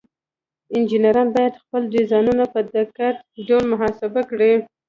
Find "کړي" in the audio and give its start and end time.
4.29-4.51